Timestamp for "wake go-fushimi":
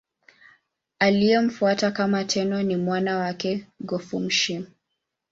3.17-4.67